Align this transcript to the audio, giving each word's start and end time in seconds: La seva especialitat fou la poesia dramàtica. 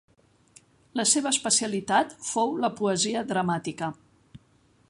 La 0.99 1.05
seva 1.11 1.33
especialitat 1.37 2.17
fou 2.31 2.57
la 2.65 2.73
poesia 2.81 3.25
dramàtica. 3.33 3.95